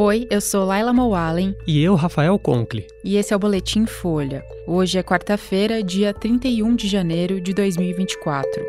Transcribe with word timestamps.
Oi, 0.00 0.28
eu 0.30 0.40
sou 0.40 0.64
Laila 0.64 0.92
Moalen. 0.92 1.56
E 1.66 1.82
eu, 1.82 1.96
Rafael 1.96 2.38
Conkle. 2.38 2.86
E 3.02 3.16
esse 3.16 3.32
é 3.32 3.36
o 3.36 3.38
Boletim 3.38 3.84
Folha. 3.84 4.44
Hoje 4.64 4.96
é 4.96 5.02
quarta-feira, 5.02 5.82
dia 5.82 6.14
31 6.14 6.76
de 6.76 6.86
janeiro 6.86 7.40
de 7.40 7.52
2024. 7.52 8.62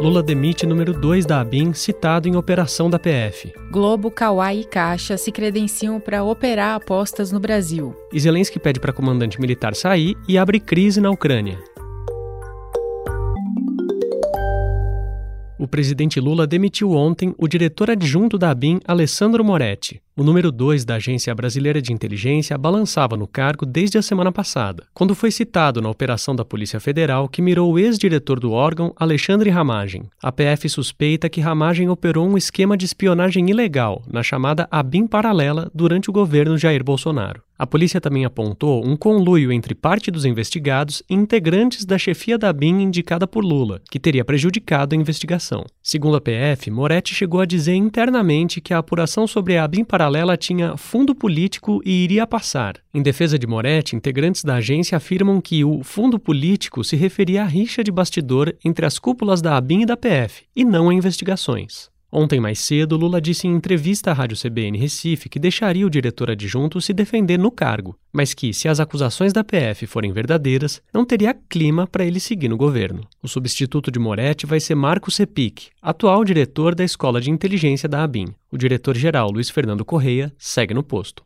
Lula 0.00 0.22
demite 0.22 0.64
número 0.64 0.94
2 0.94 1.26
da 1.26 1.42
ABIN, 1.42 1.74
citado 1.74 2.26
em 2.26 2.34
operação 2.34 2.88
da 2.88 2.98
PF. 2.98 3.52
Globo, 3.70 4.10
Kawai 4.10 4.60
e 4.60 4.64
Caixa 4.64 5.18
se 5.18 5.30
credenciam 5.30 6.00
para 6.00 6.24
operar 6.24 6.76
apostas 6.76 7.30
no 7.30 7.38
Brasil. 7.38 7.94
E 8.10 8.18
Zelensky 8.18 8.58
pede 8.58 8.80
para 8.80 8.90
comandante 8.90 9.38
militar 9.38 9.74
sair 9.74 10.16
e 10.26 10.38
abre 10.38 10.58
crise 10.58 10.98
na 10.98 11.10
Ucrânia. 11.10 11.58
O 15.64 15.66
presidente 15.66 16.20
Lula 16.20 16.46
demitiu 16.46 16.90
ontem 16.90 17.34
o 17.38 17.48
diretor 17.48 17.90
adjunto 17.90 18.36
da 18.36 18.50
ABIN, 18.50 18.80
Alessandro 18.86 19.42
Moretti. 19.42 19.98
O 20.16 20.22
número 20.22 20.52
2 20.52 20.84
da 20.84 20.94
Agência 20.94 21.34
Brasileira 21.34 21.82
de 21.82 21.92
Inteligência 21.92 22.56
balançava 22.56 23.16
no 23.16 23.26
cargo 23.26 23.66
desde 23.66 23.98
a 23.98 24.02
semana 24.02 24.30
passada, 24.30 24.86
quando 24.94 25.12
foi 25.12 25.32
citado 25.32 25.82
na 25.82 25.90
operação 25.90 26.36
da 26.36 26.44
Polícia 26.44 26.78
Federal 26.78 27.28
que 27.28 27.42
mirou 27.42 27.72
o 27.72 27.80
ex-diretor 27.80 28.38
do 28.38 28.52
órgão, 28.52 28.94
Alexandre 28.96 29.50
Ramagem. 29.50 30.04
A 30.22 30.30
PF 30.30 30.68
suspeita 30.68 31.28
que 31.28 31.40
Ramagem 31.40 31.88
operou 31.88 32.28
um 32.28 32.38
esquema 32.38 32.76
de 32.76 32.84
espionagem 32.84 33.50
ilegal, 33.50 34.04
na 34.06 34.22
chamada 34.22 34.68
ABIN 34.70 35.08
paralela, 35.08 35.68
durante 35.74 36.08
o 36.08 36.12
governo 36.12 36.56
Jair 36.56 36.84
Bolsonaro. 36.84 37.42
A 37.56 37.66
polícia 37.66 38.00
também 38.00 38.24
apontou 38.24 38.84
um 38.84 38.96
conluio 38.96 39.52
entre 39.52 39.76
parte 39.76 40.10
dos 40.10 40.24
investigados 40.24 41.04
e 41.08 41.14
integrantes 41.14 41.84
da 41.84 41.96
chefia 41.96 42.36
da 42.36 42.52
BIM 42.52 42.82
indicada 42.82 43.28
por 43.28 43.44
Lula, 43.44 43.80
que 43.88 44.00
teria 44.00 44.24
prejudicado 44.24 44.94
a 44.94 44.98
investigação. 44.98 45.64
Segundo 45.80 46.16
a 46.16 46.20
PF, 46.20 46.68
Moretti 46.72 47.14
chegou 47.14 47.40
a 47.40 47.46
dizer 47.46 47.76
internamente 47.76 48.60
que 48.60 48.74
a 48.74 48.78
apuração 48.78 49.24
sobre 49.28 49.56
a 49.56 49.68
BIM 49.68 49.84
paralela 49.84 50.03
paralela 50.04 50.36
tinha 50.36 50.76
fundo 50.76 51.14
político 51.14 51.80
e 51.82 52.04
iria 52.04 52.26
passar. 52.26 52.76
Em 52.92 53.00
defesa 53.00 53.38
de 53.38 53.46
Moretti, 53.46 53.96
integrantes 53.96 54.44
da 54.44 54.56
agência 54.56 54.96
afirmam 54.96 55.40
que 55.40 55.64
o 55.64 55.82
fundo 55.82 56.18
político 56.18 56.84
se 56.84 56.94
referia 56.94 57.42
à 57.42 57.46
rixa 57.46 57.82
de 57.82 57.90
bastidor 57.90 58.54
entre 58.62 58.84
as 58.84 58.98
cúpulas 58.98 59.40
da 59.40 59.56
ABIN 59.56 59.80
e 59.82 59.86
da 59.86 59.96
PF, 59.96 60.44
e 60.54 60.62
não 60.62 60.90
a 60.90 60.94
investigações. 60.94 61.93
Ontem 62.16 62.38
mais 62.38 62.60
cedo, 62.60 62.96
Lula 62.96 63.20
disse 63.20 63.48
em 63.48 63.56
entrevista 63.56 64.12
à 64.12 64.14
Rádio 64.14 64.40
CBN 64.40 64.78
Recife 64.78 65.28
que 65.28 65.36
deixaria 65.36 65.84
o 65.84 65.90
diretor 65.90 66.30
adjunto 66.30 66.80
se 66.80 66.92
defender 66.92 67.36
no 67.36 67.50
cargo, 67.50 67.98
mas 68.12 68.32
que, 68.32 68.54
se 68.54 68.68
as 68.68 68.78
acusações 68.78 69.32
da 69.32 69.42
PF 69.42 69.84
forem 69.88 70.12
verdadeiras, 70.12 70.80
não 70.92 71.04
teria 71.04 71.34
clima 71.34 71.88
para 71.88 72.04
ele 72.04 72.20
seguir 72.20 72.46
no 72.46 72.56
governo. 72.56 73.00
O 73.20 73.26
substituto 73.26 73.90
de 73.90 73.98
Moretti 73.98 74.46
vai 74.46 74.60
ser 74.60 74.76
Marco 74.76 75.10
Sepic, 75.10 75.70
atual 75.82 76.24
diretor 76.24 76.72
da 76.72 76.84
Escola 76.84 77.20
de 77.20 77.32
Inteligência 77.32 77.88
da 77.88 78.04
ABIN. 78.04 78.26
O 78.48 78.56
diretor-geral, 78.56 79.28
Luiz 79.32 79.50
Fernando 79.50 79.84
Correia, 79.84 80.32
segue 80.38 80.72
no 80.72 80.84
posto. 80.84 81.24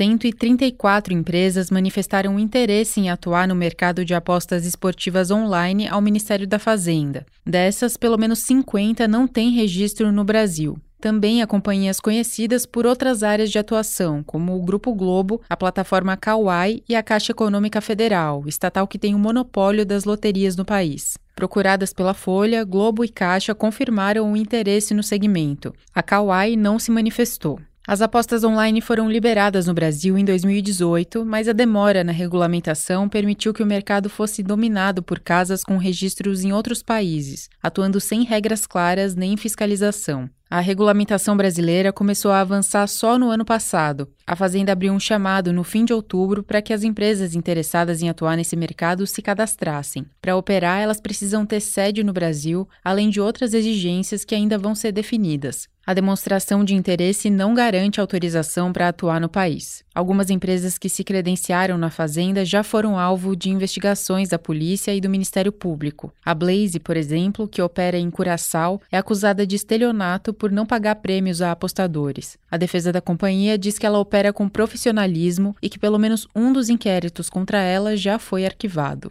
134 0.00 1.12
empresas 1.12 1.70
manifestaram 1.70 2.38
interesse 2.38 2.98
em 2.98 3.10
atuar 3.10 3.46
no 3.46 3.54
mercado 3.54 4.02
de 4.02 4.14
apostas 4.14 4.64
esportivas 4.64 5.30
online 5.30 5.86
ao 5.86 6.00
Ministério 6.00 6.46
da 6.46 6.58
Fazenda. 6.58 7.26
Dessas, 7.44 7.98
pelo 7.98 8.16
menos 8.16 8.38
50 8.38 9.06
não 9.06 9.28
têm 9.28 9.50
registro 9.50 10.10
no 10.10 10.24
Brasil. 10.24 10.78
Também 10.98 11.42
há 11.42 11.46
companhias 11.46 12.00
conhecidas 12.00 12.64
por 12.64 12.86
outras 12.86 13.22
áreas 13.22 13.50
de 13.50 13.58
atuação, 13.58 14.22
como 14.22 14.56
o 14.56 14.62
Grupo 14.62 14.94
Globo, 14.94 15.42
a 15.50 15.56
plataforma 15.56 16.16
Kauai 16.16 16.82
e 16.88 16.94
a 16.96 17.02
Caixa 17.02 17.32
Econômica 17.32 17.82
Federal, 17.82 18.44
estatal 18.46 18.88
que 18.88 18.98
tem 18.98 19.14
o 19.14 19.18
monopólio 19.18 19.84
das 19.84 20.04
loterias 20.04 20.56
no 20.56 20.64
país. 20.64 21.18
Procuradas 21.36 21.92
pela 21.92 22.14
Folha, 22.14 22.64
Globo 22.64 23.04
e 23.04 23.08
Caixa 23.08 23.54
confirmaram 23.54 24.32
o 24.32 24.36
interesse 24.36 24.94
no 24.94 25.02
segmento. 25.02 25.74
A 25.94 26.02
Kauai 26.02 26.56
não 26.56 26.78
se 26.78 26.90
manifestou. 26.90 27.60
As 27.90 28.00
apostas 28.00 28.44
online 28.44 28.80
foram 28.80 29.10
liberadas 29.10 29.66
no 29.66 29.74
Brasil 29.74 30.16
em 30.16 30.24
2018, 30.24 31.24
mas 31.24 31.48
a 31.48 31.52
demora 31.52 32.04
na 32.04 32.12
regulamentação 32.12 33.08
permitiu 33.08 33.52
que 33.52 33.64
o 33.64 33.66
mercado 33.66 34.08
fosse 34.08 34.44
dominado 34.44 35.02
por 35.02 35.18
casas 35.18 35.64
com 35.64 35.76
registros 35.76 36.44
em 36.44 36.52
outros 36.52 36.84
países, 36.84 37.48
atuando 37.60 37.98
sem 37.98 38.22
regras 38.22 38.64
claras 38.64 39.16
nem 39.16 39.36
fiscalização. 39.36 40.30
A 40.48 40.60
regulamentação 40.60 41.36
brasileira 41.36 41.92
começou 41.92 42.30
a 42.30 42.40
avançar 42.40 42.86
só 42.86 43.18
no 43.18 43.28
ano 43.28 43.44
passado. 43.44 44.08
A 44.24 44.36
Fazenda 44.36 44.70
abriu 44.70 44.92
um 44.92 44.98
chamado 44.98 45.52
no 45.52 45.64
fim 45.64 45.84
de 45.84 45.92
outubro 45.92 46.44
para 46.44 46.62
que 46.62 46.72
as 46.72 46.84
empresas 46.84 47.34
interessadas 47.34 48.02
em 48.02 48.08
atuar 48.08 48.36
nesse 48.36 48.56
mercado 48.56 49.04
se 49.06 49.20
cadastrassem. 49.20 50.06
Para 50.20 50.36
operar, 50.36 50.80
elas 50.80 51.00
precisam 51.00 51.46
ter 51.46 51.60
sede 51.60 52.04
no 52.04 52.12
Brasil, 52.12 52.68
além 52.84 53.10
de 53.10 53.20
outras 53.20 53.52
exigências 53.52 54.24
que 54.24 54.34
ainda 54.34 54.58
vão 54.58 54.74
ser 54.76 54.90
definidas. 54.90 55.68
A 55.90 55.92
demonstração 55.92 56.64
de 56.64 56.72
interesse 56.72 57.28
não 57.28 57.52
garante 57.52 58.00
autorização 58.00 58.72
para 58.72 58.86
atuar 58.86 59.20
no 59.20 59.28
país. 59.28 59.82
Algumas 59.92 60.30
empresas 60.30 60.78
que 60.78 60.88
se 60.88 61.02
credenciaram 61.02 61.76
na 61.76 61.90
Fazenda 61.90 62.44
já 62.44 62.62
foram 62.62 62.96
alvo 62.96 63.34
de 63.34 63.50
investigações 63.50 64.28
da 64.28 64.38
polícia 64.38 64.94
e 64.94 65.00
do 65.00 65.10
Ministério 65.10 65.50
Público. 65.50 66.14
A 66.24 66.32
Blaze, 66.32 66.78
por 66.78 66.96
exemplo, 66.96 67.48
que 67.48 67.60
opera 67.60 67.98
em 67.98 68.08
Curaçao, 68.08 68.80
é 68.92 68.98
acusada 68.98 69.44
de 69.44 69.56
estelionato 69.56 70.32
por 70.32 70.52
não 70.52 70.64
pagar 70.64 70.94
prêmios 70.94 71.42
a 71.42 71.50
apostadores. 71.50 72.38
A 72.48 72.56
defesa 72.56 72.92
da 72.92 73.00
companhia 73.00 73.58
diz 73.58 73.76
que 73.76 73.84
ela 73.84 73.98
opera 73.98 74.32
com 74.32 74.48
profissionalismo 74.48 75.56
e 75.60 75.68
que 75.68 75.76
pelo 75.76 75.98
menos 75.98 76.28
um 76.36 76.52
dos 76.52 76.68
inquéritos 76.68 77.28
contra 77.28 77.58
ela 77.58 77.96
já 77.96 78.16
foi 78.16 78.46
arquivado. 78.46 79.10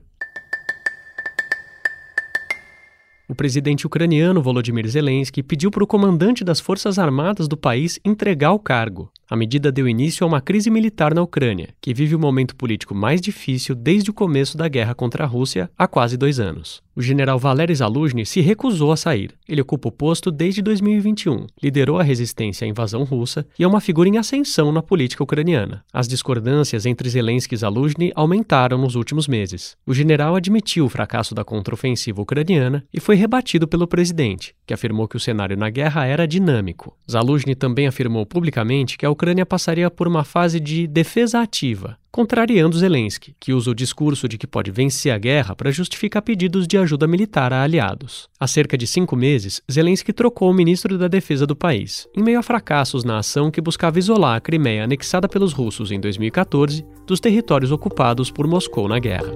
O 3.30 3.36
presidente 3.36 3.86
ucraniano 3.86 4.42
Volodymyr 4.42 4.88
Zelensky 4.88 5.44
pediu 5.44 5.70
para 5.70 5.84
o 5.84 5.88
comandante 5.88 6.44
das 6.44 6.60
Forças 6.60 6.98
Armadas 6.98 7.48
do 7.48 7.56
país 7.56 8.00
entregar 8.04 8.54
o 8.54 8.60
cargo. 8.60 9.12
A 9.30 9.36
medida 9.36 9.72
deu 9.72 9.88
início 9.88 10.24
a 10.24 10.28
uma 10.28 10.42
crise 10.42 10.72
militar 10.72 11.14
na 11.14 11.22
Ucrânia, 11.22 11.70
que 11.80 11.94
vive 11.94 12.16
o 12.16 12.20
momento 12.20 12.56
político 12.56 12.96
mais 12.96 13.22
difícil 13.22 13.76
desde 13.76 14.10
o 14.10 14.14
começo 14.14 14.58
da 14.58 14.68
guerra 14.68 14.96
contra 14.96 15.24
a 15.24 15.28
Rússia 15.28 15.70
há 15.78 15.88
quase 15.88 16.18
dois 16.18 16.40
anos. 16.40 16.82
O 17.00 17.02
general 17.02 17.40
Valery 17.40 17.74
Zaluzhny 17.74 18.26
se 18.26 18.42
recusou 18.42 18.92
a 18.92 18.98
sair. 18.98 19.34
Ele 19.48 19.62
ocupa 19.62 19.88
o 19.88 19.92
posto 19.92 20.30
desde 20.30 20.62
2021, 20.62 21.46
liderou 21.64 21.98
a 21.98 22.04
resistência 22.04 22.66
à 22.66 22.68
invasão 22.68 23.06
russa 23.06 23.48
e 23.58 23.64
é 23.64 23.68
uma 23.68 23.80
figura 23.80 24.10
em 24.10 24.18
ascensão 24.18 24.70
na 24.70 24.82
política 24.82 25.24
ucraniana. 25.24 25.86
As 25.94 26.10
discordâncias 26.10 26.86
entre 26.86 27.08
Zelensky 27.08 27.56
e 27.56 27.58
Zaluzhny 27.58 28.12
aumentaram 28.16 28.78
nos 28.78 28.96
últimos 28.96 29.30
meses. 29.30 29.78
O 29.86 29.94
general 29.94 30.36
admitiu 30.36 30.84
o 30.84 30.90
fracasso 30.90 31.34
da 31.34 31.46
contraofensiva 31.46 32.22
ucraniana 32.22 32.84
e 32.94 33.00
foi 33.00 33.16
rebatido 33.16 33.66
pelo 33.66 33.88
presidente, 33.88 34.54
que 34.68 34.74
afirmou 34.74 35.08
que 35.08 35.16
o 35.16 35.22
cenário 35.22 35.56
na 35.56 35.70
guerra 35.70 36.06
era 36.06 36.28
dinâmico. 36.28 36.98
Zaluzhny 37.10 37.56
também 37.56 37.88
afirmou 37.88 38.26
publicamente 38.26 38.98
que 38.98 39.06
a 39.06 39.10
Ucrânia 39.20 39.46
passaria 39.46 39.92
por 39.92 40.08
uma 40.08 40.24
fase 40.24 40.62
de 40.62 40.88
defesa 40.88 41.42
ativa, 41.42 41.98
contrariando 42.10 42.78
Zelensky, 42.78 43.36
que 43.38 43.52
usa 43.52 43.70
o 43.70 43.76
discurso 43.76 44.30
de 44.30 44.38
que 44.38 44.48
pode 44.48 44.72
vencer 44.72 45.12
a 45.12 45.18
guerra 45.18 45.54
para 45.54 45.74
justificar 45.74 46.22
pedidos 46.22 46.66
de 46.66 46.78
ajuda 46.78 47.06
militar 47.06 47.52
a 47.52 47.62
aliados. 47.62 48.30
Há 48.40 48.48
cerca 48.48 48.78
de 48.78 48.88
cinco 48.88 49.18
meses, 49.18 49.62
Zelensky 49.70 50.14
trocou 50.14 50.50
o 50.50 50.54
ministro 50.54 50.98
da 50.98 51.10
Defesa 51.10 51.46
do 51.46 51.54
país, 51.54 52.08
em 52.16 52.24
meio 52.24 52.40
a 52.40 52.42
fracassos 52.42 53.04
na 53.04 53.18
ação 53.18 53.52
que 53.52 53.60
buscava 53.60 54.00
isolar 54.00 54.38
a 54.38 54.40
Crimeia 54.40 54.86
anexada 54.86 55.28
pelos 55.28 55.52
russos 55.52 55.92
em 55.92 56.00
2014 56.00 56.86
dos 57.06 57.20
territórios 57.20 57.74
ocupados 57.74 58.32
por 58.32 58.48
Moscou 58.48 58.88
na 58.88 59.00
guerra. 59.00 59.34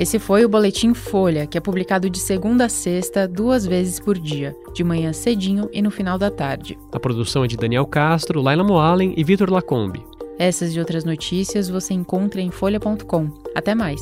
Esse 0.00 0.18
foi 0.18 0.46
o 0.46 0.48
Boletim 0.48 0.94
Folha, 0.94 1.46
que 1.46 1.58
é 1.58 1.60
publicado 1.60 2.08
de 2.08 2.18
segunda 2.18 2.64
a 2.64 2.68
sexta, 2.70 3.28
duas 3.28 3.66
vezes 3.66 4.00
por 4.00 4.18
dia, 4.18 4.56
de 4.72 4.82
manhã 4.82 5.12
cedinho 5.12 5.68
e 5.74 5.82
no 5.82 5.90
final 5.90 6.16
da 6.16 6.30
tarde. 6.30 6.78
A 6.90 6.98
produção 6.98 7.44
é 7.44 7.46
de 7.46 7.54
Daniel 7.54 7.86
Castro, 7.86 8.40
Laila 8.40 8.64
Moalen 8.64 9.12
e 9.14 9.22
Vitor 9.22 9.50
Lacombe. 9.50 10.02
Essas 10.38 10.74
e 10.74 10.78
outras 10.78 11.04
notícias 11.04 11.68
você 11.68 11.92
encontra 11.92 12.40
em 12.40 12.50
folha.com. 12.50 13.28
Até 13.54 13.74
mais! 13.74 14.00